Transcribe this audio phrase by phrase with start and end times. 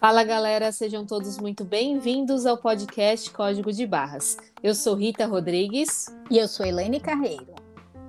[0.00, 4.38] Fala galera, sejam todos muito bem-vindos ao podcast Código de Barras.
[4.62, 6.06] Eu sou Rita Rodrigues.
[6.30, 7.54] E eu sou Elaine Carreiro.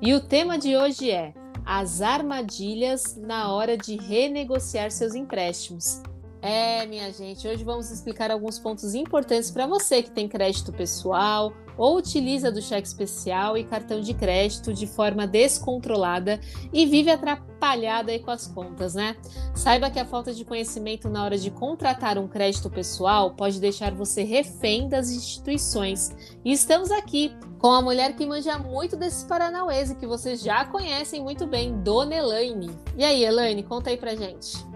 [0.02, 1.34] E o tema de hoje é
[1.66, 6.02] as armadilhas na hora de renegociar seus empréstimos.
[6.42, 11.54] É, minha gente, hoje vamos explicar alguns pontos importantes para você que tem crédito pessoal
[11.78, 16.40] ou utiliza do cheque especial e cartão de crédito de forma descontrolada
[16.74, 19.16] e vive atrapalhado aí com as contas, né?
[19.56, 23.94] Saiba que a falta de conhecimento na hora de contratar um crédito pessoal pode deixar
[23.94, 26.16] você refém das instituições.
[26.44, 31.22] E estamos aqui com a mulher que manja muito desses paranauês que vocês já conhecem
[31.22, 32.72] muito bem, Dona Elaine.
[32.98, 34.71] E aí, Elaine, conta aí pra gente.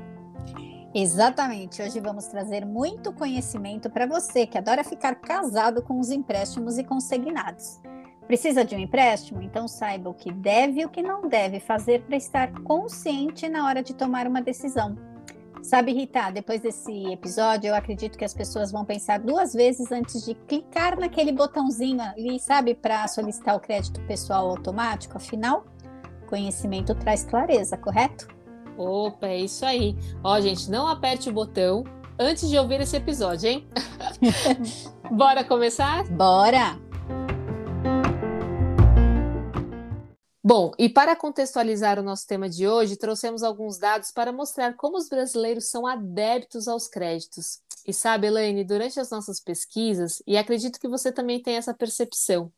[0.97, 1.81] Exatamente.
[1.81, 6.85] Hoje vamos trazer muito conhecimento para você que adora ficar casado com os empréstimos e
[6.85, 7.81] consignados.
[8.25, 9.41] Precisa de um empréstimo?
[9.41, 13.67] Então saiba o que deve e o que não deve fazer para estar consciente na
[13.67, 14.95] hora de tomar uma decisão.
[15.61, 20.23] Sabe, Rita, depois desse episódio, eu acredito que as pessoas vão pensar duas vezes antes
[20.23, 25.17] de clicar naquele botãozinho ali, sabe, para solicitar o crédito pessoal automático.
[25.17, 25.65] Afinal,
[26.27, 28.34] conhecimento traz clareza, correto?
[28.77, 29.95] Opa, é isso aí.
[30.23, 31.83] Ó, gente, não aperte o botão
[32.19, 33.67] antes de ouvir esse episódio, hein?
[35.11, 36.03] Bora começar?
[36.09, 36.79] Bora!
[40.47, 44.95] Bom, e para contextualizar o nosso tema de hoje, trouxemos alguns dados para mostrar como
[44.95, 47.61] os brasileiros são adeptos aos créditos.
[47.87, 52.51] E sabe, Elaine, durante as nossas pesquisas, e acredito que você também tem essa percepção,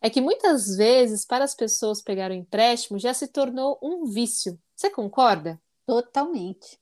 [0.00, 4.58] é que muitas vezes, para as pessoas pegar o empréstimo, já se tornou um vício.
[4.74, 5.60] Você concorda?
[5.86, 6.78] Totalmente.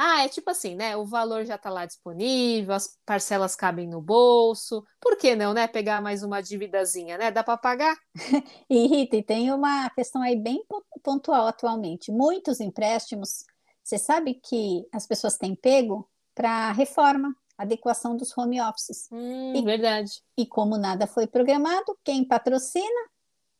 [0.00, 0.96] Ah, é tipo assim, né?
[0.96, 4.86] O valor já está lá disponível, as parcelas cabem no bolso.
[5.00, 5.66] Por que não, né?
[5.66, 7.32] Pegar mais uma dívidazinha, né?
[7.32, 7.96] Dá para pagar?
[8.70, 10.64] e Rita, e tem uma questão aí bem
[11.02, 12.12] pontual atualmente.
[12.12, 13.44] Muitos empréstimos,
[13.82, 19.08] você sabe que as pessoas têm pego para reforma, adequação dos home offices.
[19.10, 20.22] Hum, e, verdade.
[20.36, 23.08] E como nada foi programado, quem patrocina?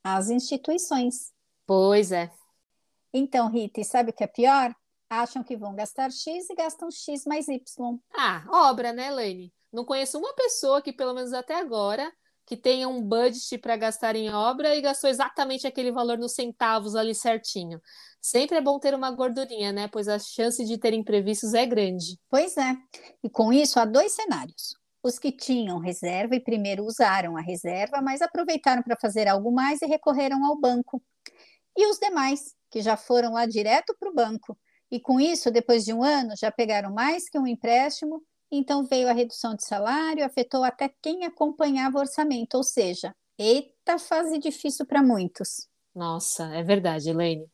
[0.04, 1.32] As instituições.
[1.66, 2.30] Pois é.
[3.12, 4.74] Então, Rita, e sabe o que é pior?
[5.08, 7.98] Acham que vão gastar X e gastam X mais Y.
[8.14, 9.52] Ah, obra, né, Elaine?
[9.72, 12.10] Não conheço uma pessoa que, pelo menos até agora,
[12.46, 16.96] que tenha um budget para gastar em obra e gastou exatamente aquele valor nos centavos
[16.96, 17.80] ali certinho.
[18.20, 19.88] Sempre é bom ter uma gordurinha, né?
[19.88, 22.18] Pois a chance de ter imprevistos é grande.
[22.28, 22.74] Pois é.
[23.22, 24.74] E com isso há dois cenários.
[25.02, 29.80] Os que tinham reserva e primeiro usaram a reserva, mas aproveitaram para fazer algo mais
[29.82, 31.02] e recorreram ao banco.
[31.76, 34.56] E os demais, que já foram lá direto para o banco.
[34.90, 39.08] E com isso, depois de um ano, já pegaram mais que um empréstimo, então veio
[39.08, 44.86] a redução de salário, afetou até quem acompanhava o orçamento, ou seja, eita fase difícil
[44.86, 45.68] para muitos.
[45.94, 47.46] Nossa, é verdade, Elaine.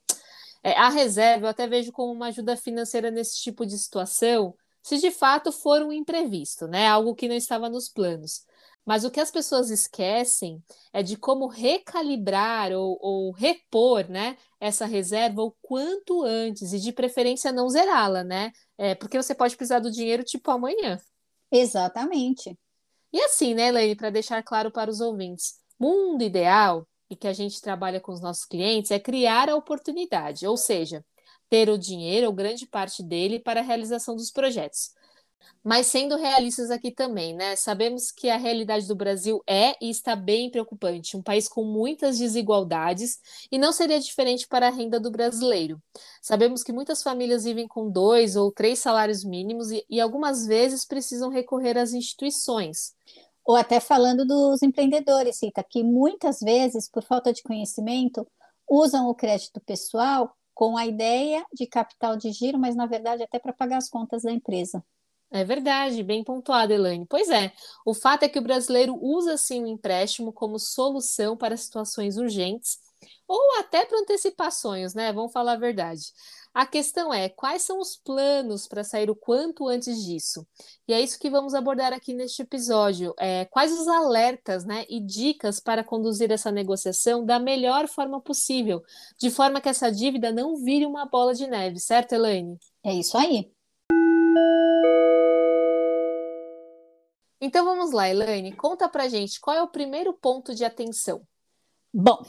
[0.63, 4.99] É, a reserva eu até vejo como uma ajuda financeira nesse tipo de situação, se
[4.99, 6.87] de fato for um imprevisto, né?
[6.87, 8.45] Algo que não estava nos planos.
[8.84, 10.62] Mas o que as pessoas esquecem
[10.93, 16.93] é de como recalibrar ou, ou repor né, essa reserva o quanto antes, e de
[16.93, 18.53] preferência não zerá-la, né?
[18.77, 21.00] É, porque você pode precisar do dinheiro tipo amanhã.
[21.50, 22.59] Exatamente.
[23.12, 27.33] E assim, né, Elaine, para deixar claro para os ouvintes, mundo ideal e que a
[27.33, 31.05] gente trabalha com os nossos clientes é criar a oportunidade, ou seja,
[31.49, 34.91] ter o dinheiro ou grande parte dele para a realização dos projetos.
[35.62, 37.56] Mas sendo realistas aqui também, né?
[37.56, 42.19] Sabemos que a realidade do Brasil é e está bem preocupante, um país com muitas
[42.19, 43.19] desigualdades
[43.50, 45.82] e não seria diferente para a renda do brasileiro.
[46.21, 50.84] Sabemos que muitas famílias vivem com dois ou três salários mínimos e, e algumas vezes
[50.84, 52.94] precisam recorrer às instituições.
[53.44, 58.26] Ou até falando dos empreendedores, Cita, que muitas vezes, por falta de conhecimento,
[58.69, 63.38] usam o crédito pessoal com a ideia de capital de giro, mas na verdade até
[63.38, 64.82] para pagar as contas da empresa.
[65.34, 67.05] É verdade, bem pontuado, Elaine.
[67.06, 67.53] Pois é,
[67.84, 72.78] o fato é que o brasileiro usa sim o empréstimo como solução para situações urgentes
[73.27, 75.12] ou até para antecipações, né?
[75.12, 76.12] Vamos falar a verdade.
[76.55, 80.47] A questão é quais são os planos para sair o quanto antes disso?
[80.87, 83.12] E é isso que vamos abordar aqui neste episódio.
[83.19, 88.85] É, quais os alertas né, e dicas para conduzir essa negociação da melhor forma possível,
[89.19, 92.56] de forma que essa dívida não vire uma bola de neve, certo, Elaine?
[92.85, 93.53] É isso aí.
[97.44, 101.20] Então vamos lá, Elaine, conta pra gente qual é o primeiro ponto de atenção.
[101.93, 102.25] Bom,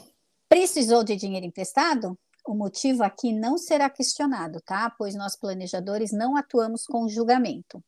[0.46, 2.18] precisou de dinheiro emprestado?
[2.46, 4.90] O motivo aqui não será questionado, tá?
[4.90, 7.82] Pois nós planejadores não atuamos com julgamento.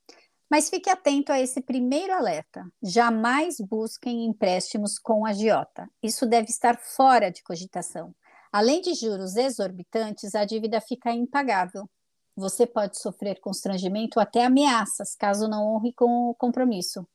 [0.50, 2.66] Mas fique atento a esse primeiro alerta.
[2.82, 5.86] Jamais busquem empréstimos com agiota.
[6.02, 8.14] Isso deve estar fora de cogitação.
[8.50, 11.86] Além de juros exorbitantes, a dívida fica impagável.
[12.34, 17.06] Você pode sofrer constrangimento até ameaças, caso não honre com o compromisso.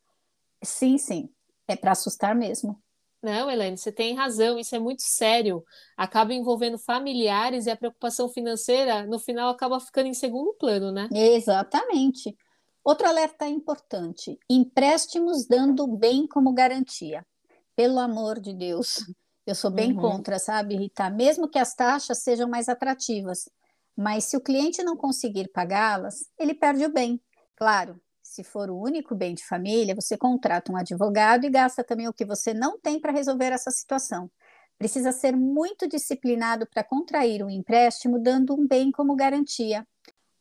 [0.63, 1.29] Sim, sim,
[1.67, 2.81] é para assustar mesmo.
[3.21, 5.63] Não, Helene, você tem razão, isso é muito sério.
[5.95, 11.07] Acaba envolvendo familiares e a preocupação financeira, no final, acaba ficando em segundo plano, né?
[11.09, 12.35] Exatamente.
[12.83, 17.25] Outro alerta importante: empréstimos dando bem como garantia.
[17.75, 19.05] Pelo amor de Deus,
[19.47, 20.01] eu sou bem uhum.
[20.01, 21.09] contra, sabe, Rita?
[21.09, 23.49] Mesmo que as taxas sejam mais atrativas.
[23.95, 27.21] Mas se o cliente não conseguir pagá-las, ele perde o bem.
[27.55, 27.99] Claro,
[28.33, 32.13] se for o único bem de família, você contrata um advogado e gasta também o
[32.13, 34.27] que você não tem para resolver essa situação.
[34.75, 39.87] Precisa ser muito disciplinado para contrair um empréstimo dando um bem como garantia.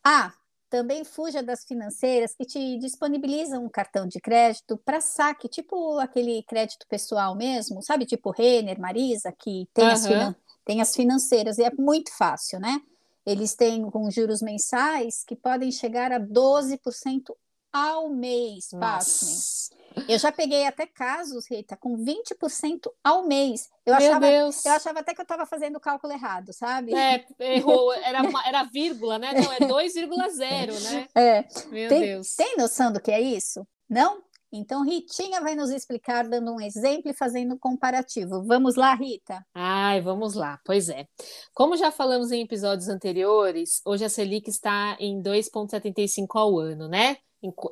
[0.03, 0.33] Ah,
[0.71, 6.43] também fuja das financeiras que te disponibilizam um cartão de crédito para saque, tipo aquele
[6.45, 8.07] crédito pessoal mesmo, sabe?
[8.07, 9.93] Tipo Renner, Marisa, que tem, uhum.
[9.93, 12.81] as, finan tem as financeiras, e é muito fácil, né?
[13.27, 17.37] Eles têm com juros mensais que podem chegar a 12%
[17.73, 19.73] ao mês, pasmem.
[20.09, 23.69] Eu já peguei até casos, Rita, com 20% ao mês.
[23.85, 24.65] Eu Meu achava, Deus.
[24.65, 26.95] eu achava até que eu estava fazendo o cálculo errado, sabe?
[26.95, 29.33] É, errou, era, era vírgula, né?
[29.33, 31.07] Não, é 2,0, né?
[31.15, 31.45] É.
[31.69, 32.35] Meu tem, Deus.
[32.35, 33.67] Tem noção do que é isso?
[33.89, 34.23] Não?
[34.55, 38.45] Então, Ritinha vai nos explicar, dando um exemplo e fazendo um comparativo.
[38.45, 39.43] Vamos lá, Rita?
[39.55, 40.61] Ai, vamos lá.
[40.63, 41.07] Pois é.
[41.55, 47.17] Como já falamos em episódios anteriores, hoje a Selic está em 2,75 ao ano, né?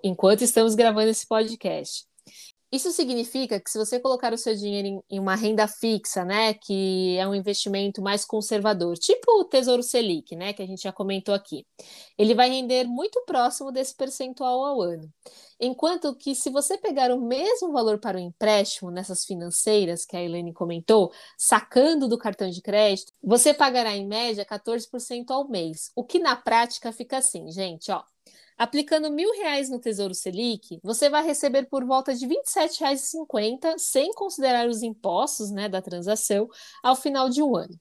[0.02, 2.04] Enquanto estamos gravando esse podcast.
[2.72, 7.16] Isso significa que se você colocar o seu dinheiro em, uma renda fixa, né, que
[7.18, 11.34] é um investimento mais conservador, tipo o Tesouro Selic, né, que a gente já comentou
[11.34, 11.66] aqui,
[12.16, 15.12] ele vai render muito próximo desse percentual ao ano.
[15.58, 20.22] Enquanto que se você pegar o mesmo valor para o empréstimo nessas financeiras que a
[20.22, 26.04] Helene comentou, sacando do cartão de crédito, você pagará em média 14% ao mês, o
[26.04, 28.00] que na prática fica assim, gente, ó.
[28.60, 34.12] Aplicando mil reais no Tesouro Selic, você vai receber por volta de R$ 27,50, sem
[34.12, 36.46] considerar os impostos né, da transação,
[36.82, 37.74] ao final de um ano.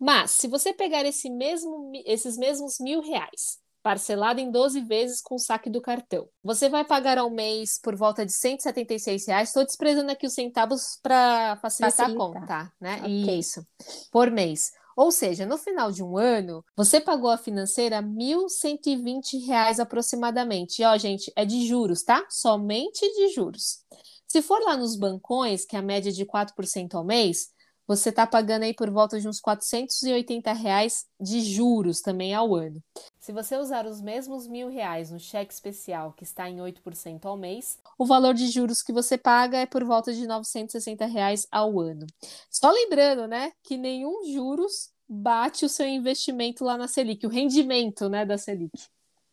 [0.00, 5.34] Mas, se você pegar esse mesmo, esses mesmos mil reais, parcelado em 12 vezes com
[5.34, 9.50] o saque do cartão, você vai pagar ao mês por volta de 176 reais.
[9.50, 12.24] Estou desprezando aqui os centavos para facilitar Facilita.
[12.24, 12.96] a conta, né?
[13.00, 13.38] Okay.
[13.38, 13.66] Isso,
[14.10, 14.72] por mês.
[14.96, 20.80] Ou seja, no final de um ano, você pagou a financeira R$ 1.120 aproximadamente.
[20.80, 22.24] E, ó, gente, é de juros, tá?
[22.30, 23.84] Somente de juros.
[24.26, 27.50] Se for lá nos bancões, que é a média de 4% ao mês,
[27.86, 32.82] você está pagando aí por volta de uns 480 reais de juros também ao ano.
[33.26, 37.36] Se você usar os mesmos mil reais no cheque especial, que está em 8% ao
[37.36, 41.80] mês, o valor de juros que você paga é por volta de 960 reais ao
[41.80, 42.06] ano.
[42.48, 48.08] Só lembrando, né, que nenhum juros bate o seu investimento lá na Selic, o rendimento,
[48.08, 48.86] né, da Selic.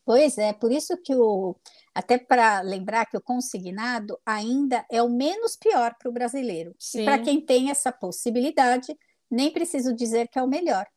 [0.03, 1.55] Pois é, por isso que o
[1.93, 6.73] até para lembrar que o consignado ainda é o menos pior para o brasileiro.
[6.79, 7.03] Sim.
[7.03, 8.97] E para quem tem essa possibilidade,
[9.29, 10.87] nem preciso dizer que é o melhor.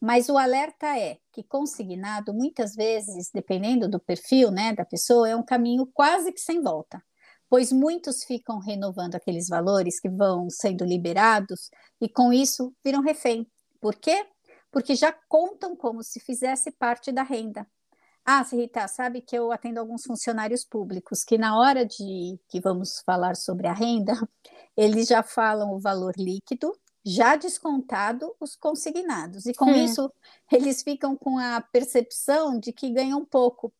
[0.00, 5.36] Mas o alerta é que consignado, muitas vezes, dependendo do perfil né, da pessoa, é
[5.36, 7.02] um caminho quase que sem volta,
[7.50, 11.68] pois muitos ficam renovando aqueles valores que vão sendo liberados
[12.00, 13.46] e, com isso, viram refém.
[13.78, 14.26] Por quê?
[14.70, 17.66] Porque já contam como se fizesse parte da renda.
[18.24, 23.00] Ah, Rita, sabe que eu atendo alguns funcionários públicos que na hora de que vamos
[23.04, 24.12] falar sobre a renda,
[24.76, 26.72] eles já falam o valor líquido,
[27.04, 29.46] já descontado os consignados.
[29.46, 29.84] E com hum.
[29.84, 30.12] isso,
[30.50, 33.72] eles ficam com a percepção de que ganham pouco.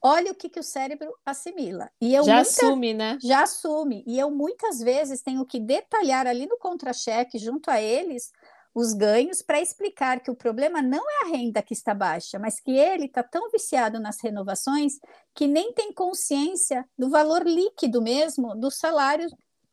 [0.00, 1.90] Olha o que, que o cérebro assimila.
[2.00, 3.18] E eu já muita, assume, né?
[3.20, 4.04] Já assume.
[4.06, 8.30] E eu muitas vezes tenho que detalhar ali no contra-cheque, junto a eles,
[8.72, 12.60] os ganhos para explicar que o problema não é a renda que está baixa, mas
[12.60, 15.00] que ele está tão viciado nas renovações
[15.34, 19.28] que nem tem consciência do valor líquido mesmo do salário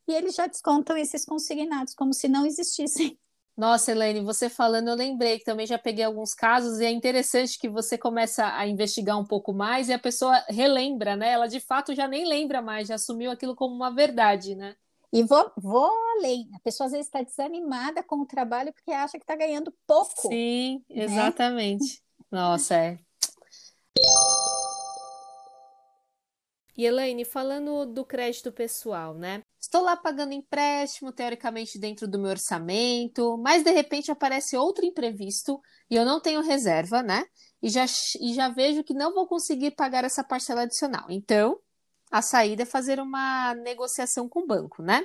[0.08, 3.18] e eles já descontam esses consignados como se não existissem.
[3.58, 7.58] Nossa, Helene, você falando, eu lembrei que também já peguei alguns casos e é interessante
[7.58, 11.32] que você começa a investigar um pouco mais e a pessoa relembra, né?
[11.32, 14.76] Ela de fato já nem lembra mais, já assumiu aquilo como uma verdade, né?
[15.14, 16.50] E vou, vou além.
[16.54, 20.28] A pessoa às vezes está desanimada com o trabalho porque acha que está ganhando pouco.
[20.28, 21.06] Sim, né?
[21.06, 22.04] exatamente.
[22.30, 23.00] Nossa, é.
[26.78, 29.42] E Elaine, falando do crédito pessoal, né?
[29.66, 35.60] Estou lá pagando empréstimo, teoricamente dentro do meu orçamento, mas de repente aparece outro imprevisto
[35.90, 37.26] e eu não tenho reserva, né?
[37.64, 37.84] E já,
[38.22, 41.08] e já vejo que não vou conseguir pagar essa parcela adicional.
[41.10, 41.60] Então,
[42.12, 45.04] a saída é fazer uma negociação com o banco, né?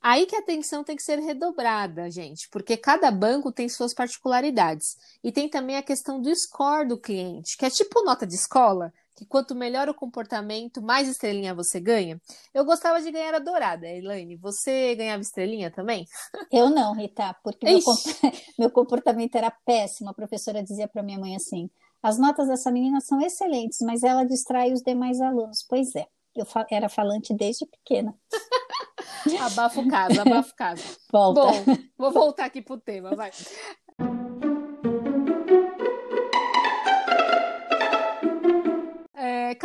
[0.00, 4.96] Aí que a atenção tem que ser redobrada, gente, porque cada banco tem suas particularidades.
[5.22, 8.90] E tem também a questão do score do cliente, que é tipo nota de escola,
[9.16, 12.20] que quanto melhor o comportamento, mais estrelinha você ganha.
[12.52, 14.36] Eu gostava de ganhar a dourada, Elaine.
[14.36, 16.06] Você ganhava estrelinha também?
[16.52, 17.80] Eu não, Rita, porque meu,
[18.58, 20.10] meu, comportamento era péssimo.
[20.10, 21.70] A professora dizia para minha mãe assim:
[22.02, 25.64] as notas dessa menina são excelentes, mas ela distrai os demais alunos.
[25.66, 26.06] Pois é,
[26.36, 28.14] eu era falante desde pequena.
[29.40, 30.82] Abafa o caso, abafa o caso.
[31.10, 31.40] Volta.
[31.40, 33.32] Bom, vou voltar aqui pro tema, vai.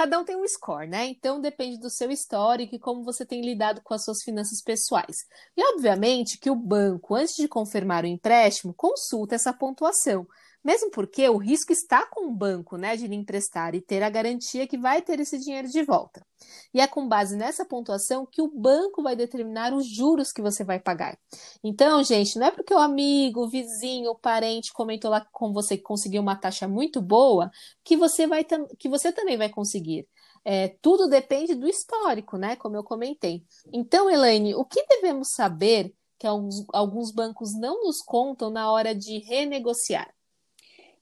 [0.01, 1.05] Cada um tem um score, né?
[1.05, 5.17] Então depende do seu histórico e como você tem lidado com as suas finanças pessoais.
[5.55, 10.25] E obviamente que o banco, antes de confirmar o empréstimo, consulta essa pontuação
[10.63, 14.09] mesmo porque o risco está com o banco, né, de lhe emprestar e ter a
[14.09, 16.25] garantia que vai ter esse dinheiro de volta.
[16.73, 20.63] E é com base nessa pontuação que o banco vai determinar os juros que você
[20.63, 21.17] vai pagar.
[21.63, 25.77] Então, gente, não é porque o amigo, o vizinho, o parente comentou lá com você
[25.77, 27.51] que conseguiu uma taxa muito boa
[27.83, 28.45] que você vai
[28.77, 30.07] que você também vai conseguir.
[30.43, 32.55] É, tudo depende do histórico, né?
[32.55, 33.43] Como eu comentei.
[33.71, 38.93] Então, Elaine, o que devemos saber que alguns, alguns bancos não nos contam na hora
[38.95, 40.11] de renegociar?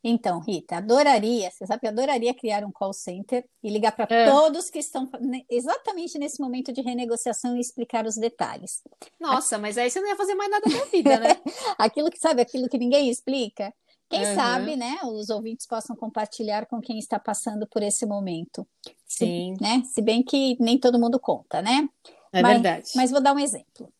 [0.03, 4.29] Então, Rita, adoraria, você sabe que adoraria criar um call center e ligar para é.
[4.29, 5.09] todos que estão
[5.49, 8.81] exatamente nesse momento de renegociação e explicar os detalhes.
[9.19, 11.37] Nossa, mas aí você não ia fazer mais nada da vida, né?
[11.77, 13.73] aquilo que sabe, aquilo que ninguém explica.
[14.09, 14.35] Quem uhum.
[14.35, 18.65] sabe, né, os ouvintes possam compartilhar com quem está passando por esse momento.
[19.05, 19.53] Sim.
[19.55, 19.83] Se, né?
[19.85, 21.87] Se bem que nem todo mundo conta, né?
[22.31, 22.91] É mas, verdade.
[22.95, 23.91] Mas vou dar um exemplo.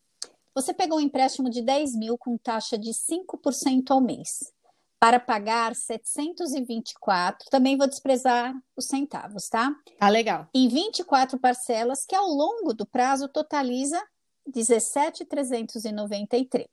[0.56, 4.52] Você pegou um empréstimo de 10 mil com taxa de 5% ao mês
[5.00, 7.50] para pagar 724.
[7.50, 9.74] Também vou desprezar os centavos, tá?
[9.98, 10.48] Tá legal.
[10.54, 14.00] Em 24 parcelas, que ao longo do prazo totaliza
[14.46, 16.68] 17,393.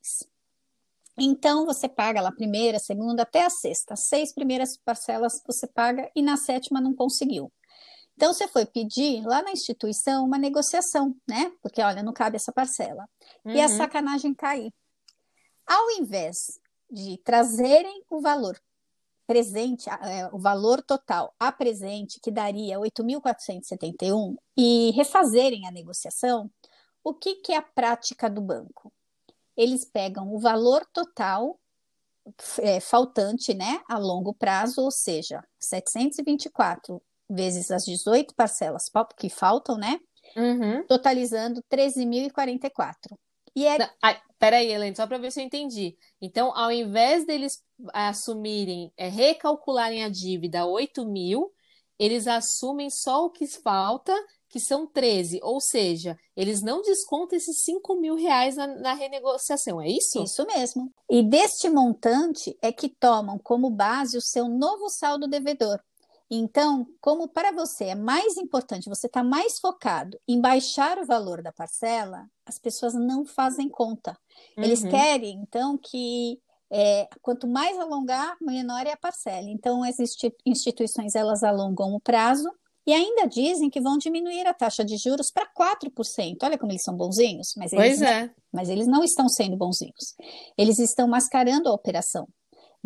[1.19, 3.95] Então, você paga lá a primeira, a segunda, até a sexta.
[3.95, 7.51] As seis primeiras parcelas você paga e na sétima não conseguiu.
[8.15, 11.51] Então, você foi pedir lá na instituição uma negociação, né?
[11.61, 13.09] Porque, olha, não cabe essa parcela.
[13.45, 13.53] Uhum.
[13.53, 13.77] E a uhum.
[13.77, 14.73] sacanagem cair.
[15.65, 18.59] Ao invés de trazerem o valor
[19.25, 26.49] presente, é, o valor total a presente, que daria 8.471, e refazerem a negociação,
[27.03, 28.91] o que, que é a prática do banco?
[29.55, 31.59] Eles pegam o valor total
[32.59, 39.77] é, faltante né, a longo prazo, ou seja, 724 vezes as 18 parcelas que faltam,
[39.77, 39.99] né?
[40.35, 40.85] Uhum.
[40.85, 43.17] Totalizando 13.044.
[43.55, 43.77] E é...
[43.77, 45.97] Não, ai, peraí, Helene, só para ver se eu entendi.
[46.21, 47.61] Então, ao invés deles
[47.93, 51.51] assumirem, é, recalcularem a dívida 8 mil,
[51.99, 54.13] eles assumem só o que falta,
[54.49, 55.39] que são 13.
[55.43, 60.23] Ou seja, eles não descontam esses 5 mil reais na, na renegociação, é isso?
[60.23, 60.91] Isso mesmo.
[61.09, 65.79] E deste montante é que tomam como base o seu novo saldo devedor.
[66.29, 71.41] Então, como para você é mais importante, você está mais focado em baixar o valor
[71.41, 74.17] da parcela, as pessoas não fazem conta.
[74.57, 74.89] Eles uhum.
[74.89, 79.49] querem, então, que é, quanto mais alongar, menor é a parcela.
[79.49, 79.95] Então, as
[80.45, 82.49] instituições elas alongam o prazo
[82.85, 86.37] e ainda dizem que vão diminuir a taxa de juros para 4%.
[86.43, 88.29] Olha como eles são bonzinhos, mas eles, pois é.
[88.51, 90.15] mas eles não estão sendo bonzinhos.
[90.57, 92.27] Eles estão mascarando a operação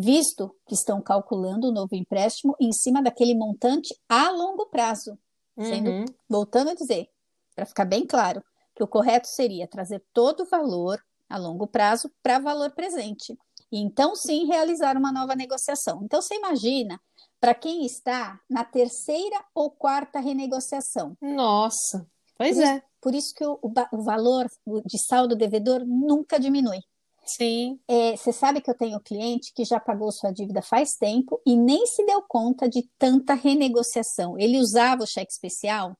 [0.02, 5.18] visto que estão calculando o novo empréstimo em cima daquele montante a longo prazo.
[5.58, 6.06] Sendo, uhum.
[6.28, 7.10] voltando a dizer,
[7.56, 8.44] para ficar bem claro,
[8.76, 13.38] que o correto seria trazer todo o valor a longo prazo para valor presente.
[13.72, 16.02] E então sim realizar uma nova negociação.
[16.04, 17.00] Então você imagina
[17.40, 21.16] para quem está na terceira ou quarta renegociação.
[21.22, 22.06] Nossa,
[22.38, 22.76] pois por é.
[22.76, 24.48] Isso, por isso que o, o, o valor
[24.86, 26.80] de saldo devedor nunca diminui.
[27.24, 27.80] Sim.
[27.88, 31.56] É, você sabe que eu tenho cliente que já pagou sua dívida faz tempo e
[31.56, 34.38] nem se deu conta de tanta renegociação.
[34.40, 35.96] Ele usava o cheque especial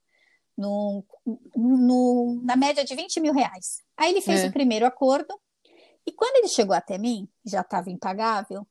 [0.58, 1.06] no,
[1.56, 3.82] no, na média de 20 mil reais.
[3.96, 4.48] Aí ele fez é.
[4.48, 5.34] o primeiro acordo
[6.06, 8.68] e quando ele chegou até mim, já estava impagável,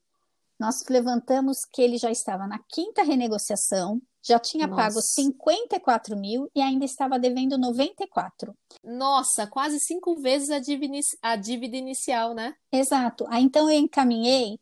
[0.61, 4.83] nós levantamos que ele já estava na quinta renegociação, já tinha Nossa.
[4.83, 8.55] pago 54 mil e ainda estava devendo 94.
[8.85, 12.55] Nossa, quase cinco vezes a dívida, a dívida inicial, né?
[12.71, 13.25] Exato.
[13.31, 14.59] Aí, então eu encaminhei.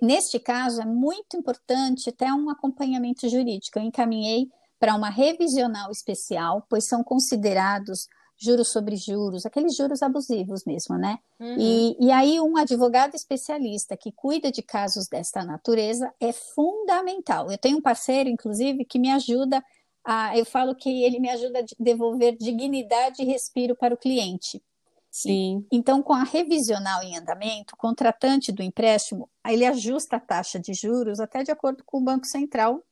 [0.00, 3.78] Neste caso, é muito importante até um acompanhamento jurídico.
[3.78, 8.06] Eu encaminhei para uma revisional especial, pois são considerados
[8.38, 11.18] juros sobre juros, aqueles juros abusivos mesmo, né?
[11.40, 11.56] Uhum.
[11.58, 17.50] E, e aí, um advogado especialista que cuida de casos desta natureza é fundamental.
[17.50, 19.64] Eu tenho um parceiro, inclusive, que me ajuda
[20.04, 20.36] a.
[20.36, 24.62] Eu falo que ele me ajuda a devolver dignidade e respiro para o cliente.
[25.10, 25.66] Sim.
[25.72, 30.74] Então, com a revisional em andamento, o contratante do empréstimo, ele ajusta a taxa de
[30.74, 32.84] juros até de acordo com o Banco Central,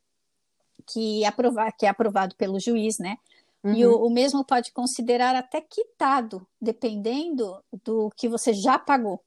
[0.87, 3.19] que, aprovar, que é aprovado pelo juiz, né?
[3.65, 3.75] Uhum.
[3.75, 9.25] E o, o, mesmo pode considerar até quitado, dependendo do que você já pagou.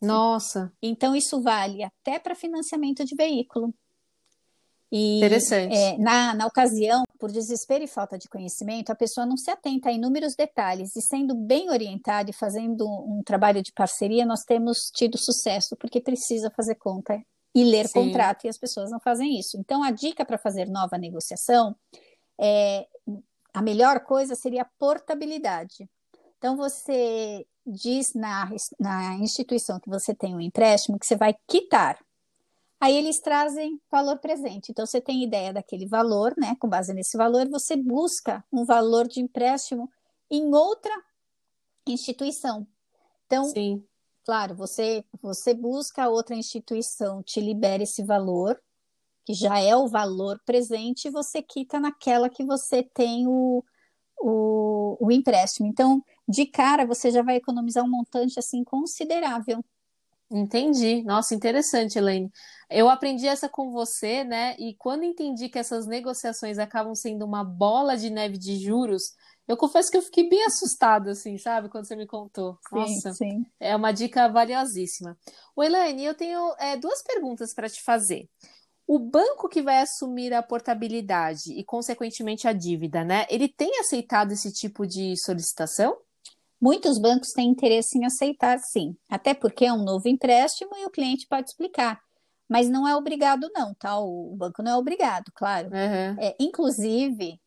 [0.00, 0.72] Nossa!
[0.82, 3.74] Então, isso vale até para financiamento de veículo.
[4.90, 5.74] E, Interessante.
[5.74, 9.90] É, na, na ocasião, por desespero e falta de conhecimento, a pessoa não se atenta
[9.90, 14.90] a inúmeros detalhes e, sendo bem orientada e fazendo um trabalho de parceria, nós temos
[14.94, 17.20] tido sucesso, porque precisa fazer conta
[17.54, 17.94] e ler Sim.
[17.94, 19.58] contrato, e as pessoas não fazem isso.
[19.58, 21.74] Então, a dica para fazer nova negociação
[22.38, 22.86] é
[23.56, 25.88] a melhor coisa seria a portabilidade.
[26.36, 31.98] Então, você diz na, na instituição que você tem um empréstimo que você vai quitar.
[32.78, 34.70] Aí eles trazem valor presente.
[34.70, 36.54] Então, você tem ideia daquele valor, né?
[36.60, 39.90] Com base nesse valor, você busca um valor de empréstimo
[40.30, 40.92] em outra
[41.86, 42.66] instituição.
[43.24, 43.82] Então, Sim.
[44.22, 48.60] claro, você, você busca outra instituição, te libera esse valor,
[49.26, 53.62] que já é o valor presente, você quita naquela que você tem o,
[54.20, 55.66] o, o empréstimo.
[55.66, 59.64] Então, de cara, você já vai economizar um montante assim considerável.
[60.30, 61.02] Entendi.
[61.02, 62.30] Nossa, interessante, Elaine.
[62.70, 64.54] Eu aprendi essa com você, né?
[64.58, 69.14] E quando entendi que essas negociações acabam sendo uma bola de neve de juros,
[69.48, 71.68] eu confesso que eu fiquei bem assustada, assim, sabe?
[71.68, 72.58] Quando você me contou.
[72.72, 73.46] Nossa, sim, sim.
[73.58, 75.16] é uma dica valiosíssima.
[75.54, 78.28] O Elaine, eu tenho é, duas perguntas para te fazer.
[78.86, 83.26] O banco que vai assumir a portabilidade e, consequentemente, a dívida, né?
[83.28, 85.96] Ele tem aceitado esse tipo de solicitação?
[86.60, 90.90] Muitos bancos têm interesse em aceitar, sim, até porque é um novo empréstimo e o
[90.90, 92.00] cliente pode explicar.
[92.48, 93.98] Mas não é obrigado, não, tá?
[93.98, 95.66] O banco não é obrigado, claro.
[95.68, 96.16] Uhum.
[96.18, 97.40] É, inclusive,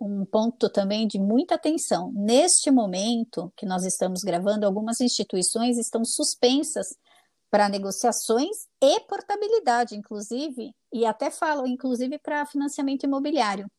[0.00, 6.04] um ponto também de muita atenção: neste momento que nós estamos gravando, algumas instituições estão
[6.04, 6.88] suspensas
[7.52, 13.70] para negociações e portabilidade, inclusive, e até falam, inclusive, para financiamento imobiliário.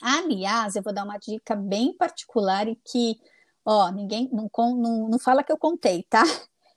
[0.00, 3.16] Aliás, eu vou dar uma dica bem particular e que,
[3.66, 6.22] ó, ninguém não, não, não fala que eu contei, tá?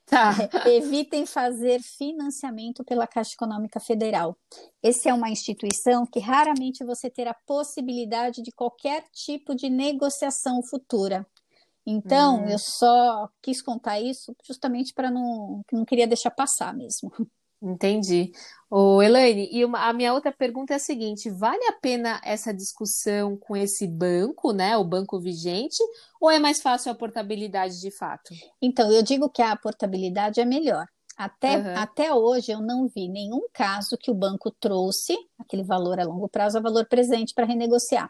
[0.07, 0.31] Tá.
[0.65, 4.35] Evitem fazer financiamento pela Caixa Econômica Federal.
[4.81, 11.27] Essa é uma instituição que raramente você terá possibilidade de qualquer tipo de negociação futura.
[11.89, 12.49] Então, hum.
[12.49, 17.09] eu só quis contar isso justamente para não, não queria deixar passar mesmo.
[17.63, 18.31] Entendi.
[18.69, 22.53] Ô, Elaine, e uma, a minha outra pergunta é a seguinte: vale a pena essa
[22.53, 24.77] discussão com esse banco, né?
[24.77, 25.81] O banco vigente,
[26.21, 28.31] ou é mais fácil a portabilidade de fato?
[28.61, 30.85] Então, eu digo que a portabilidade é melhor.
[31.17, 31.77] Até, uhum.
[31.77, 36.29] até hoje eu não vi nenhum caso que o banco trouxe aquele valor a longo
[36.29, 38.07] prazo a valor presente para renegociar.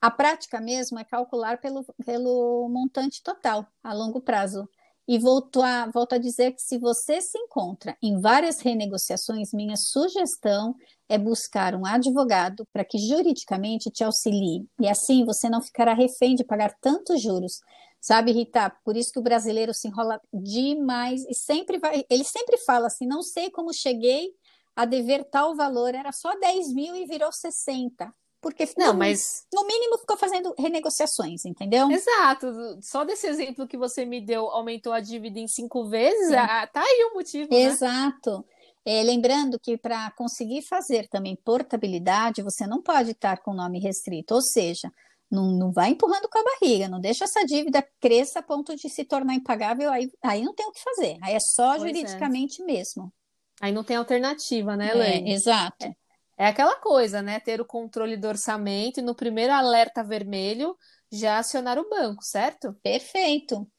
[0.00, 4.66] A prática mesmo é calcular pelo, pelo montante total a longo prazo.
[5.06, 9.76] E volto a, volto a dizer que se você se encontra em várias renegociações, minha
[9.76, 10.74] sugestão
[11.08, 14.66] é buscar um advogado para que juridicamente te auxilie.
[14.80, 17.60] E assim você não ficará refém de pagar tantos juros.
[18.00, 18.72] Sabe, Rita?
[18.84, 22.04] Por isso que o brasileiro se enrola demais e sempre vai.
[22.08, 24.30] Ele sempre fala assim: não sei como cheguei
[24.74, 29.46] a dever tal valor, era só 10 mil e virou 60 porque não, no, mas
[29.52, 31.90] no mínimo ficou fazendo renegociações, entendeu?
[31.90, 32.46] Exato.
[32.80, 36.80] Só desse exemplo que você me deu, aumentou a dívida em cinco vezes, ah, tá
[36.80, 37.50] aí o motivo.
[37.50, 37.62] Né?
[37.62, 38.38] Exato.
[38.38, 38.44] Né?
[38.84, 43.78] É, lembrando que para conseguir fazer também portabilidade, você não pode estar com o nome
[43.78, 44.90] restrito, ou seja,
[45.30, 48.88] não, não vai empurrando com a barriga, não deixa essa dívida cresça a ponto de
[48.88, 51.86] se tornar impagável, aí, aí não tem o que fazer, aí é só pois é.
[51.86, 52.64] juridicamente é.
[52.64, 53.12] mesmo.
[53.60, 55.30] Aí não tem alternativa, né, Elaine?
[55.30, 55.94] É, exato.
[56.40, 56.46] É.
[56.46, 57.38] Aquela coisa, né?
[57.38, 60.74] Ter o controle do orçamento e no primeiro alerta vermelho
[61.12, 62.72] já acionar o banco, certo?
[62.82, 63.70] Perfeito.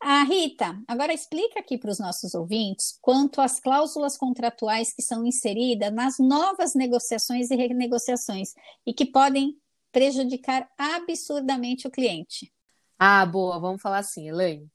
[0.00, 5.26] Ah, Rita, agora explica aqui para os nossos ouvintes quanto às cláusulas contratuais que são
[5.26, 8.54] inseridas nas novas negociações e renegociações
[8.86, 9.54] e que podem
[9.92, 12.50] prejudicar absurdamente o cliente.
[12.98, 14.66] Ah, boa, vamos falar assim, Elaine.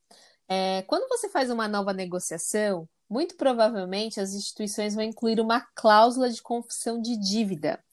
[0.48, 6.30] É, quando você faz uma nova negociação, muito provavelmente as instituições vão incluir uma cláusula
[6.30, 7.84] de confissão de dívida.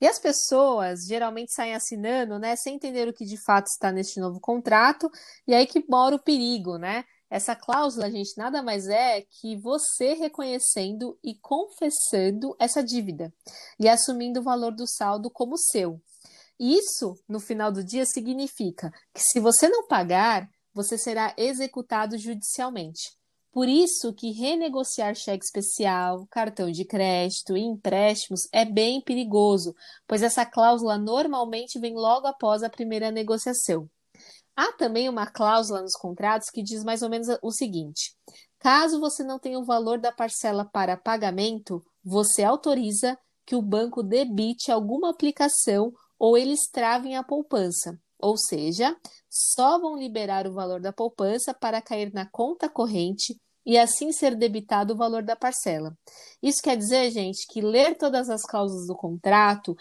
[0.00, 4.18] E as pessoas geralmente saem assinando, né, sem entender o que de fato está neste
[4.18, 5.10] novo contrato,
[5.46, 7.04] e aí que mora o perigo, né?
[7.30, 13.32] Essa cláusula, gente, nada mais é que você reconhecendo e confessando essa dívida
[13.80, 15.98] e assumindo o valor do saldo como seu.
[16.60, 23.16] Isso, no final do dia, significa que se você não pagar, você será executado judicialmente.
[23.52, 29.74] Por isso que renegociar cheque especial, cartão de crédito e empréstimos é bem perigoso,
[30.06, 33.86] pois essa cláusula normalmente vem logo após a primeira negociação.
[34.56, 38.16] Há também uma cláusula nos contratos que diz mais ou menos o seguinte:
[38.58, 44.02] caso você não tenha o valor da parcela para pagamento, você autoriza que o banco
[44.02, 47.98] debite alguma aplicação ou eles travem a poupança.
[48.18, 48.96] Ou seja,
[49.32, 54.36] só vão liberar o valor da poupança para cair na conta corrente e assim ser
[54.36, 55.96] debitado o valor da parcela.
[56.42, 59.74] Isso quer dizer, gente, que ler todas as cláusulas do contrato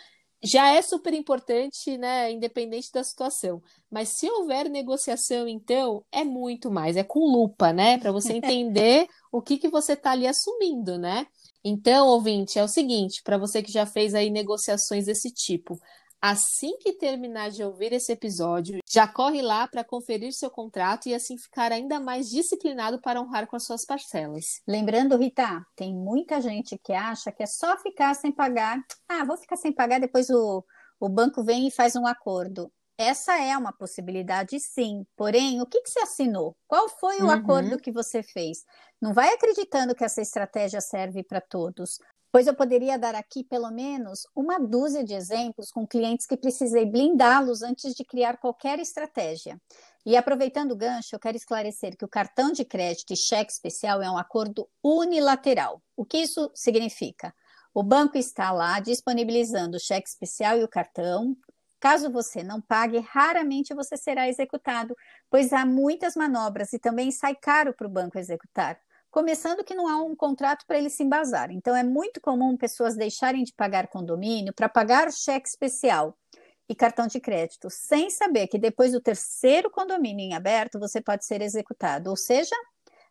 [0.44, 3.62] já é super importante, né, independente da situação.
[3.92, 9.08] Mas se houver negociação, então, é muito mais, é com lupa, né, para você entender
[9.32, 11.28] o que, que você está ali assumindo, né?
[11.64, 15.80] Então, ouvinte, é o seguinte, para você que já fez aí negociações desse tipo,
[16.22, 21.16] Assim que terminar de ouvir esse episódio, já corre lá para conferir seu contrato e
[21.16, 24.62] assim ficar ainda mais disciplinado para honrar com as suas parcelas.
[24.68, 28.80] Lembrando, Rita, tem muita gente que acha que é só ficar sem pagar.
[29.10, 30.64] Ah, vou ficar sem pagar, depois o,
[31.00, 32.72] o banco vem e faz um acordo.
[33.00, 35.04] Essa é uma possibilidade, sim.
[35.16, 36.56] Porém, o que, que você assinou?
[36.68, 37.32] Qual foi o uhum.
[37.32, 38.60] acordo que você fez?
[39.02, 41.98] Não vai acreditando que essa estratégia serve para todos
[42.32, 46.86] pois eu poderia dar aqui pelo menos uma dúzia de exemplos com clientes que precisei
[46.86, 49.60] blindá-los antes de criar qualquer estratégia.
[50.06, 54.02] E aproveitando o gancho, eu quero esclarecer que o cartão de crédito e cheque especial
[54.02, 55.82] é um acordo unilateral.
[55.96, 57.34] O que isso significa?
[57.74, 61.38] O banco está lá disponibilizando o cheque especial e o cartão.
[61.80, 64.96] Caso você não pague, raramente você será executado,
[65.30, 68.80] pois há muitas manobras e também sai caro para o banco executar.
[69.12, 71.52] Começando que não há um contrato para ele se embasar.
[71.52, 76.18] Então, é muito comum pessoas deixarem de pagar condomínio para pagar o cheque especial
[76.70, 81.26] e cartão de crédito, sem saber que depois do terceiro condomínio em aberto, você pode
[81.26, 82.10] ser executado.
[82.10, 82.56] Ou seja,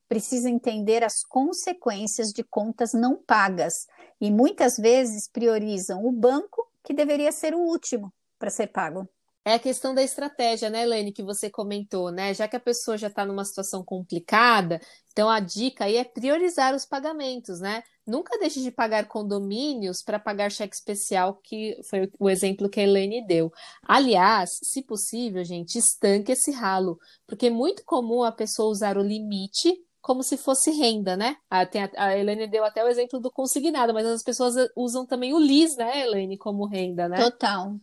[0.09, 3.87] precisa entender as consequências de contas não pagas.
[4.19, 9.07] E muitas vezes priorizam o banco, que deveria ser o último para ser pago.
[9.43, 12.35] É a questão da estratégia, né, Elaine, que você comentou, né?
[12.35, 14.79] Já que a pessoa já está numa situação complicada,
[15.11, 17.83] então a dica aí é priorizar os pagamentos, né?
[18.07, 22.83] Nunca deixe de pagar condomínios para pagar cheque especial, que foi o exemplo que a
[22.83, 23.51] Elaine deu.
[23.83, 29.03] Aliás, se possível, gente, estanque esse ralo, porque é muito comum a pessoa usar o
[29.03, 31.37] limite como se fosse renda, né?
[31.49, 35.33] A, a, a Elaine deu até o exemplo do consignado, mas as pessoas usam também
[35.33, 37.17] o LIS, né, Elaine, como renda, né?
[37.23, 37.77] Total.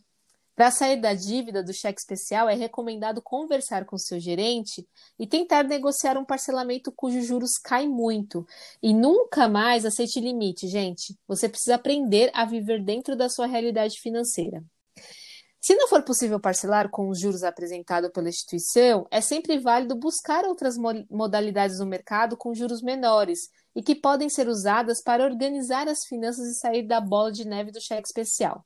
[0.57, 4.87] Para sair da dívida do cheque especial, é recomendado conversar com seu gerente
[5.19, 8.43] e tentar negociar um parcelamento cujos juros caem muito.
[8.81, 11.15] E nunca mais aceite limite, gente.
[11.27, 14.63] Você precisa aprender a viver dentro da sua realidade financeira.
[15.61, 20.43] Se não for possível parcelar com os juros apresentados pela instituição, é sempre válido buscar
[20.43, 20.75] outras
[21.07, 26.47] modalidades no mercado com juros menores e que podem ser usadas para organizar as finanças
[26.47, 28.65] e sair da bola de neve do cheque especial.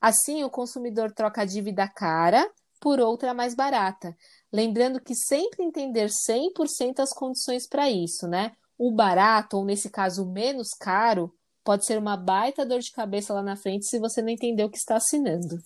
[0.00, 2.50] Assim, o consumidor troca a dívida cara
[2.80, 4.16] por outra mais barata.
[4.52, 8.52] Lembrando que sempre entender 100% as condições para isso, né?
[8.78, 13.34] O barato, ou nesse caso, o menos caro, pode ser uma baita dor de cabeça
[13.34, 15.58] lá na frente se você não entender o que está assinando.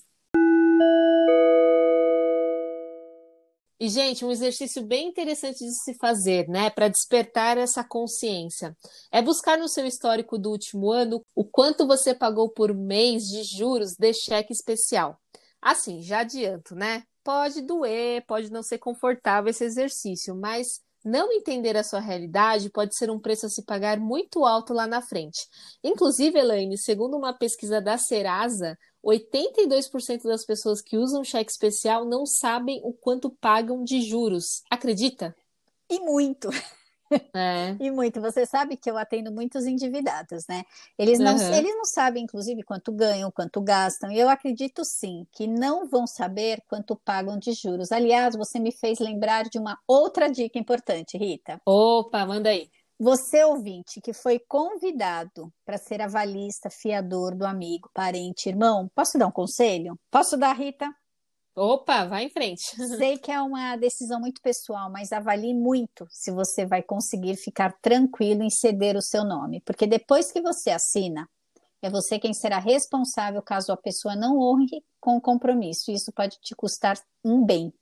[3.83, 8.77] E, gente, um exercício bem interessante de se fazer, né, para despertar essa consciência,
[9.11, 13.43] é buscar no seu histórico do último ano o quanto você pagou por mês de
[13.43, 15.21] juros de cheque especial.
[15.61, 17.03] Assim, já adianto, né?
[17.25, 22.97] Pode doer, pode não ser confortável esse exercício, mas não entender a sua realidade pode
[22.97, 25.47] ser um preço a se pagar muito alto lá na frente.
[25.83, 32.25] Inclusive, Elaine, segundo uma pesquisa da Serasa, 82% das pessoas que usam cheque especial não
[32.25, 34.63] sabem o quanto pagam de juros.
[34.71, 35.35] Acredita?
[35.91, 36.49] E muito.
[37.35, 37.77] É.
[37.81, 38.21] E muito.
[38.21, 40.63] Você sabe que eu atendo muitos endividados, né?
[40.99, 41.55] Eles não, uhum.
[41.55, 44.11] eles não sabem, inclusive, quanto ganham, quanto gastam.
[44.11, 47.93] E eu acredito sim que não vão saber quanto pagam de juros.
[47.93, 51.61] Aliás, você me fez lembrar de uma outra dica importante, Rita.
[51.67, 52.71] Opa, manda aí.
[52.99, 59.27] Você, ouvinte, que foi convidado para ser avalista, fiador do amigo, parente, irmão, posso dar
[59.27, 59.99] um conselho?
[60.09, 60.89] Posso dar, Rita?
[61.55, 62.63] Opa, vai em frente.
[62.97, 67.77] Sei que é uma decisão muito pessoal, mas avalie muito se você vai conseguir ficar
[67.81, 71.29] tranquilo em ceder o seu nome, porque depois que você assina,
[71.83, 75.91] é você quem será responsável caso a pessoa não honre com o compromisso.
[75.91, 77.73] Isso pode te custar um bem.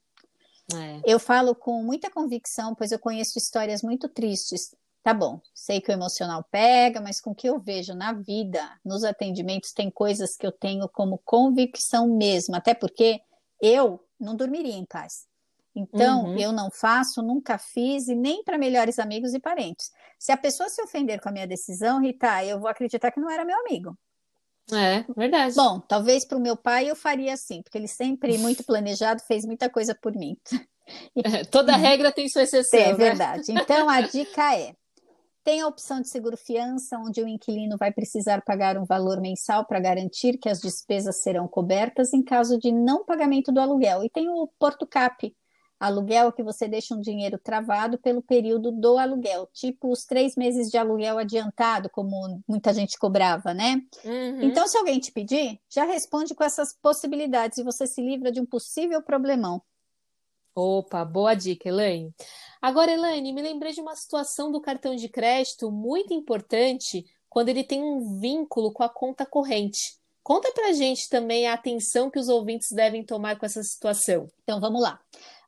[0.73, 1.01] É.
[1.05, 4.71] Eu falo com muita convicção, pois eu conheço histórias muito tristes
[5.03, 8.61] Tá bom, sei que o emocional pega, mas com o que eu vejo na vida,
[8.85, 13.19] nos atendimentos, tem coisas que eu tenho como convicção mesmo, até porque
[13.61, 15.29] eu não dormiria em paz.
[15.75, 16.37] Então, uhum.
[16.37, 19.89] eu não faço, nunca fiz, e nem para melhores amigos e parentes.
[20.19, 23.29] Se a pessoa se ofender com a minha decisão, Rita, eu vou acreditar que não
[23.29, 23.97] era meu amigo.
[24.71, 25.55] É, verdade.
[25.55, 29.45] Bom, talvez para o meu pai eu faria assim, porque ele sempre, muito planejado, fez
[29.45, 30.37] muita coisa por mim.
[31.49, 32.79] Toda regra tem sua exceção.
[32.79, 32.93] É né?
[32.93, 33.51] verdade.
[33.51, 34.73] Então, a dica é:
[35.43, 39.79] tem a opção de seguro-fiança, onde o inquilino vai precisar pagar um valor mensal para
[39.79, 44.03] garantir que as despesas serão cobertas em caso de não pagamento do aluguel.
[44.03, 45.35] E tem o Porto Cap,
[45.81, 50.69] aluguel que você deixa um dinheiro travado pelo período do aluguel, tipo os três meses
[50.69, 53.81] de aluguel adiantado, como muita gente cobrava, né?
[54.05, 54.43] Uhum.
[54.43, 58.39] Então, se alguém te pedir, já responde com essas possibilidades e você se livra de
[58.39, 59.61] um possível problemão.
[60.53, 62.13] Opa, boa dica, Elaine.
[62.61, 67.63] Agora, Elaine, me lembrei de uma situação do cartão de crédito muito importante quando ele
[67.63, 69.99] tem um vínculo com a conta corrente.
[70.23, 74.29] Conta pra gente também a atenção que os ouvintes devem tomar com essa situação.
[74.43, 74.99] Então, vamos lá.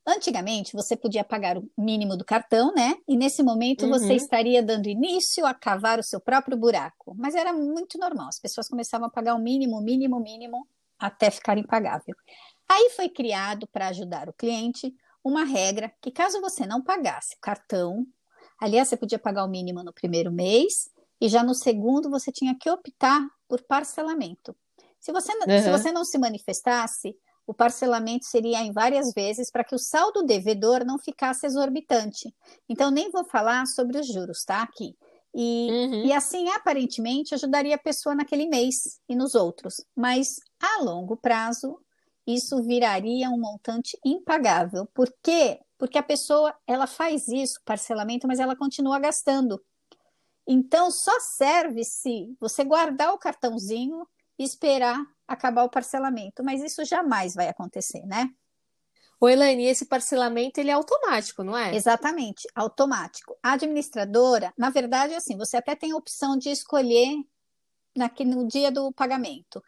[0.06, 2.96] Antigamente, você podia pagar o mínimo do cartão, né?
[3.08, 3.90] E nesse momento Uhum.
[3.90, 7.14] você estaria dando início a cavar o seu próprio buraco.
[7.16, 10.68] Mas era muito normal, as pessoas começavam a pagar o mínimo, mínimo, mínimo,
[11.00, 12.16] até ficar impagável.
[12.68, 17.40] Aí foi criado, para ajudar o cliente, uma regra que, caso você não pagasse o
[17.40, 18.06] cartão,
[18.60, 20.90] aliás, você podia pagar o mínimo no primeiro mês,
[21.22, 24.56] e já no segundo você tinha que optar por parcelamento.
[25.00, 25.72] Se você, não- se Uhum.
[25.72, 30.86] você não se manifestasse, o parcelamento seria em várias vezes para que o saldo devedor
[30.86, 32.34] não ficasse exorbitante.
[32.70, 34.62] Então, nem vou falar sobre os juros, tá?
[34.62, 34.96] Aqui.
[35.36, 36.06] E, Uhum.
[36.06, 39.76] e assim, aparentemente, ajudaria a pessoa naquele mês e nos outros.
[39.96, 41.78] Mas, a longo prazo,
[42.26, 44.86] isso viraria um montante impagável.
[44.94, 45.60] Por quê?
[45.78, 49.62] Porque a pessoa, ela faz isso, parcelamento, mas ela continua gastando.
[50.48, 54.08] Então, só serve se você guardar o cartãozinho
[54.38, 56.44] e esperar acabar o parcelamento.
[56.44, 58.30] Mas isso jamais vai acontecer, né?
[59.20, 61.74] Ô, Elaine, esse parcelamento ele é automático, não é?
[61.74, 63.38] Exatamente, automático.
[63.42, 67.16] A administradora, na verdade, assim, você até tem a opção de escolher
[67.96, 69.64] naque- no dia do pagamento.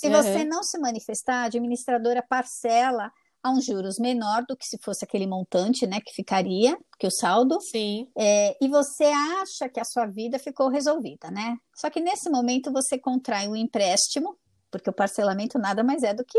[0.00, 0.12] Se Uhum.
[0.22, 3.10] você não se manifestar, a administradora parcela
[3.42, 7.10] a um juros menor do que se fosse aquele montante, né, que ficaria, que o
[7.10, 8.08] saldo, Sim.
[8.16, 11.56] é, e você acha que a sua vida ficou resolvida, né?
[11.74, 14.36] Só que nesse momento você contrai um empréstimo,
[14.70, 16.38] porque o parcelamento nada mais é do que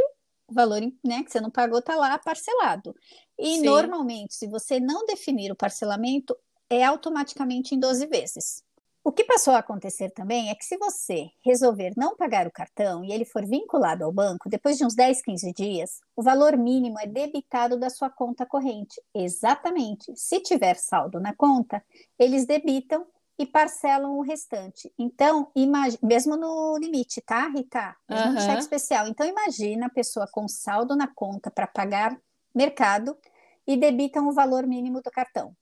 [0.50, 2.94] o valor né, que você não pagou está lá parcelado.
[3.38, 3.62] E Sim.
[3.64, 6.36] normalmente, se você não definir o parcelamento,
[6.70, 8.64] é automaticamente em 12 vezes.
[9.10, 13.04] O que passou a acontecer também é que se você resolver não pagar o cartão
[13.04, 17.00] e ele for vinculado ao banco, depois de uns 10, 15 dias, o valor mínimo
[17.00, 19.02] é debitado da sua conta corrente.
[19.12, 20.16] Exatamente.
[20.16, 21.84] Se tiver saldo na conta,
[22.20, 23.04] eles debitam
[23.40, 24.94] e parcelam o restante.
[24.96, 25.52] Então,
[26.04, 27.96] mesmo no limite, tá, Rita?
[28.08, 28.46] Mesmo no Aham.
[28.46, 29.08] cheque especial.
[29.08, 32.16] Então, imagina a pessoa com saldo na conta para pagar
[32.54, 33.18] mercado
[33.66, 35.58] e debitam o valor mínimo do cartão.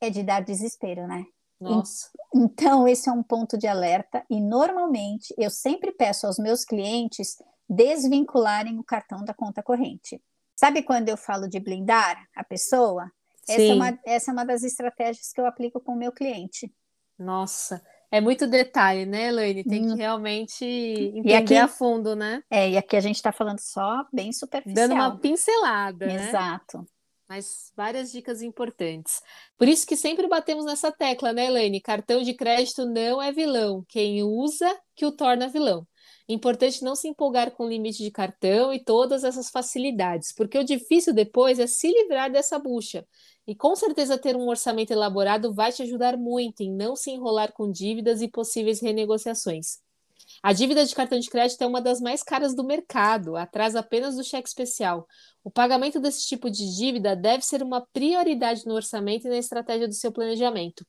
[0.00, 1.26] É de dar desespero, né?
[1.62, 2.10] Nossa.
[2.34, 7.36] Então, esse é um ponto de alerta, e normalmente eu sempre peço aos meus clientes
[7.68, 10.20] desvincularem o cartão da conta corrente.
[10.56, 13.10] Sabe quando eu falo de blindar a pessoa?
[13.48, 13.72] Essa é, Sim.
[13.74, 16.72] uma, essa é uma das estratégias que eu aplico com o meu cliente.
[17.18, 17.82] Nossa.
[18.10, 19.64] É muito detalhe, né, Elaine?
[19.64, 19.96] Tem que Hum.
[19.96, 22.42] realmente entender aqui- a fundo, né?
[22.50, 24.74] É, e aqui a gente está falando só bem superficial.
[24.88, 26.28] Dando uma pincelada, né?
[26.28, 26.86] Exato.
[27.32, 29.22] Mas várias dicas importantes.
[29.56, 31.80] Por isso que sempre batemos nessa tecla, né, Elaine?
[31.80, 33.82] Cartão de crédito não é vilão.
[33.88, 35.88] Quem usa que o torna vilão.
[36.28, 40.62] Importante não se empolgar com o limite de cartão e todas essas facilidades, porque o
[40.62, 43.02] difícil depois é se livrar dessa bucha.
[43.46, 47.50] E com certeza ter um orçamento elaborado vai te ajudar muito em não se enrolar
[47.54, 49.78] com dívidas e possíveis renegociações.
[50.42, 54.16] A dívida de cartão de crédito é uma das mais caras do mercado, atrás apenas
[54.16, 55.06] do cheque especial.
[55.44, 59.88] O pagamento desse tipo de dívida deve ser uma prioridade no orçamento e na estratégia
[59.88, 60.84] do seu planejamento.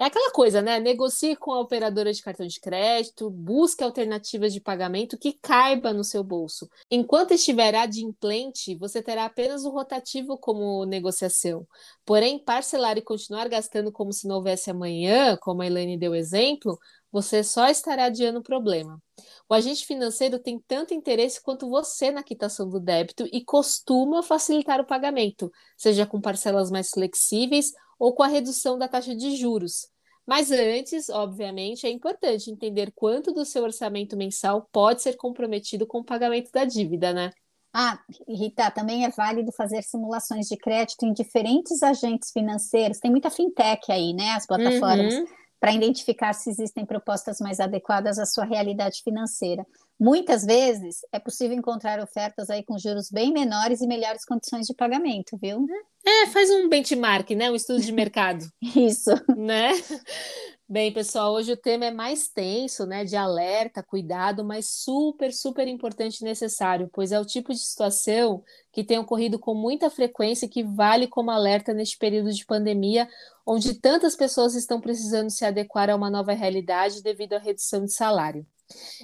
[0.00, 0.80] É aquela coisa, né?
[0.80, 6.02] Negocie com a operadora de cartão de crédito, busque alternativas de pagamento que caiba no
[6.02, 6.70] seu bolso.
[6.90, 11.66] Enquanto estiver adimplente, você terá apenas o rotativo como negociação.
[12.06, 16.78] Porém, parcelar e continuar gastando como se não houvesse amanhã, como a Elaine deu exemplo,
[17.10, 19.00] você só estará adiando o problema.
[19.48, 24.80] O agente financeiro tem tanto interesse quanto você na quitação do débito e costuma facilitar
[24.80, 29.88] o pagamento, seja com parcelas mais flexíveis ou com a redução da taxa de juros.
[30.26, 35.98] Mas antes, obviamente, é importante entender quanto do seu orçamento mensal pode ser comprometido com
[35.98, 37.30] o pagamento da dívida, né?
[37.72, 42.98] Ah, Rita, também é válido fazer simulações de crédito em diferentes agentes financeiros.
[42.98, 44.32] Tem muita fintech aí, né?
[44.32, 45.14] As plataformas.
[45.14, 45.24] Uhum.
[45.60, 49.66] Para identificar se existem propostas mais adequadas à sua realidade financeira.
[49.98, 54.74] Muitas vezes é possível encontrar ofertas aí com juros bem menores e melhores condições de
[54.74, 55.66] pagamento, viu?
[56.04, 57.50] É, faz um benchmark, né?
[57.50, 59.10] Um estudo de mercado, Isso.
[59.36, 59.72] né?
[60.72, 63.04] Bem, pessoal, hoje o tema é mais tenso, né?
[63.04, 68.40] De alerta, cuidado, mas super, super importante e necessário, pois é o tipo de situação
[68.70, 73.08] que tem ocorrido com muita frequência e que vale como alerta neste período de pandemia,
[73.44, 77.92] onde tantas pessoas estão precisando se adequar a uma nova realidade devido à redução de
[77.92, 78.46] salário.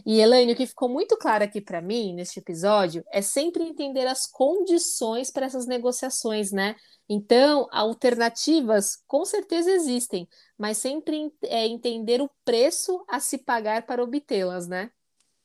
[0.04, 4.06] E Elaine, o que ficou muito claro aqui para mim neste episódio é sempre entender
[4.06, 6.76] as condições para essas negociações, né?
[7.08, 14.02] Então, alternativas com certeza existem, mas sempre é entender o preço a se pagar para
[14.02, 14.90] obtê-las, né?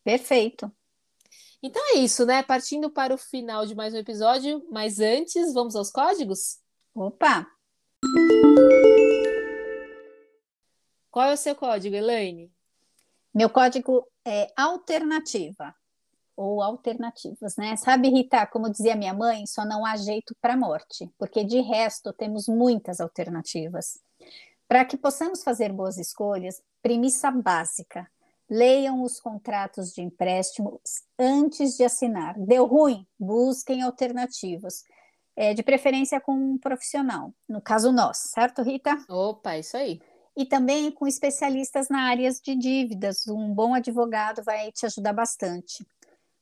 [0.04, 0.71] Perfeito.
[1.62, 2.41] Então é isso, né?
[2.41, 6.58] Partindo para o final de mais um episódio, mas antes, vamos aos códigos?
[6.95, 7.47] Opa!
[11.12, 12.52] Qual é o seu código, Elaine?
[13.32, 15.76] Meu código é alternativa
[16.41, 17.75] ou alternativas, né?
[17.75, 21.62] Sabe, Rita, como dizia minha mãe, só não há jeito para a morte, porque de
[21.62, 23.99] resto temos muitas alternativas.
[24.67, 28.10] Para que possamos fazer boas escolhas, premissa básica:
[28.49, 32.36] leiam os contratos de empréstimos antes de assinar.
[32.39, 33.06] Deu ruim?
[33.19, 34.84] Busquem alternativas.
[35.34, 38.97] É, de preferência com um profissional, no caso nós, certo, Rita?
[39.08, 40.01] Opa, isso aí
[40.36, 43.27] e também com especialistas na área de dívidas.
[43.27, 45.86] Um bom advogado vai te ajudar bastante.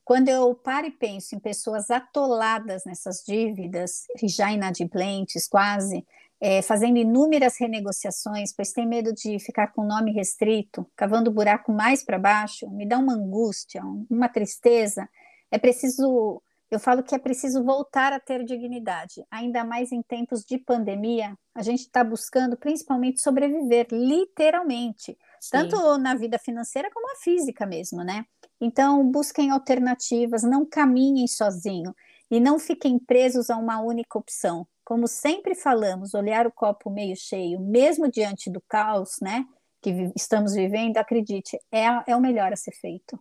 [0.10, 6.04] Quando eu paro e penso em pessoas atoladas nessas dívidas, já inadimplentes quase,
[6.42, 11.72] é, fazendo inúmeras renegociações, pois tem medo de ficar com o nome restrito, cavando buraco
[11.72, 15.08] mais para baixo, me dá uma angústia, uma tristeza.
[15.52, 16.42] É preciso
[16.72, 21.38] eu falo que é preciso voltar a ter dignidade, ainda mais em tempos de pandemia.
[21.54, 25.50] A gente está buscando principalmente sobreviver, literalmente, Sim.
[25.52, 28.26] tanto na vida financeira como a física mesmo, né?
[28.60, 31.96] Então, busquem alternativas, não caminhem sozinho
[32.30, 34.68] e não fiquem presos a uma única opção.
[34.84, 39.46] Como sempre falamos, olhar o copo meio cheio, mesmo diante do caos, né?
[39.82, 43.20] Que estamos vivendo, acredite, é, é o melhor a ser feito.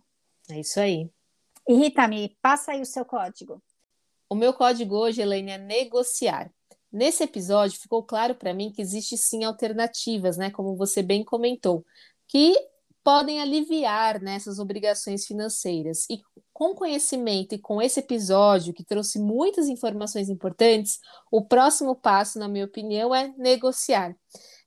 [0.49, 1.09] É isso aí.
[1.67, 3.61] E Rita, me passa aí o seu código.
[4.27, 6.51] O meu código hoje, Elaine, é negociar.
[6.91, 10.49] Nesse episódio ficou claro para mim que existe sim alternativas, né?
[10.49, 11.85] Como você bem comentou,
[12.27, 12.55] que
[13.03, 16.05] podem aliviar nessas né, obrigações financeiras.
[16.09, 16.21] E
[16.59, 20.99] com conhecimento e com esse episódio que trouxe muitas informações importantes,
[21.31, 24.13] o próximo passo, na minha opinião, é negociar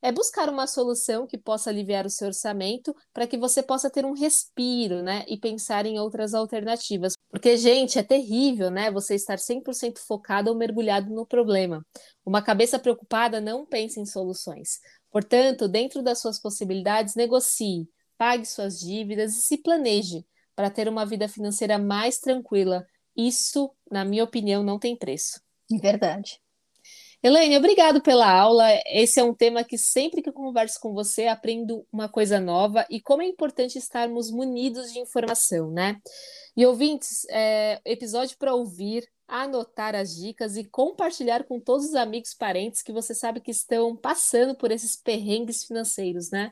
[0.01, 4.05] é buscar uma solução que possa aliviar o seu orçamento para que você possa ter
[4.05, 5.23] um respiro, né?
[5.29, 7.13] E pensar em outras alternativas.
[7.29, 8.91] Porque, gente, é terrível, né?
[8.91, 11.85] Você estar 100% focado ou mergulhado no problema.
[12.25, 14.81] Uma cabeça preocupada não pensa em soluções.
[15.09, 20.25] Portanto, dentro das suas possibilidades, negocie, pague suas dívidas e se planeje
[20.55, 22.85] para ter uma vida financeira mais tranquila.
[23.15, 25.41] Isso, na minha opinião, não tem preço.
[25.81, 26.43] Verdade.
[27.21, 28.67] Elaine, obrigado pela aula.
[28.85, 32.85] Esse é um tema que sempre que eu converso com você, aprendo uma coisa nova
[32.89, 36.01] e como é importante estarmos munidos de informação, né?
[36.55, 42.33] E ouvintes, é, episódio para ouvir, anotar as dicas e compartilhar com todos os amigos,
[42.33, 46.51] parentes que você sabe que estão passando por esses perrengues financeiros, né?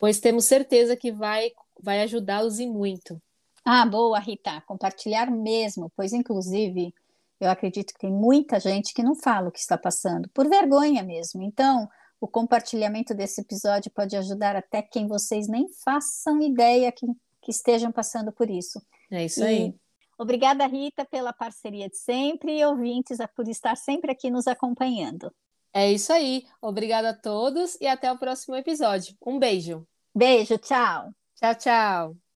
[0.00, 3.22] Pois temos certeza que vai, vai ajudá-los e muito.
[3.70, 4.62] Ah, boa, Rita.
[4.62, 6.94] Compartilhar mesmo, pois inclusive
[7.38, 11.02] eu acredito que tem muita gente que não fala o que está passando, por vergonha
[11.02, 11.42] mesmo.
[11.42, 11.86] Então,
[12.18, 17.06] o compartilhamento desse episódio pode ajudar até quem vocês nem façam ideia que,
[17.42, 18.80] que estejam passando por isso.
[19.10, 19.74] É isso e, aí.
[20.18, 25.30] Obrigada, Rita, pela parceria de sempre e ouvintes por estar sempre aqui nos acompanhando.
[25.74, 26.46] É isso aí.
[26.62, 29.14] Obrigada a todos e até o próximo episódio.
[29.26, 29.86] Um beijo.
[30.14, 31.12] Beijo, tchau.
[31.36, 32.27] Tchau, tchau.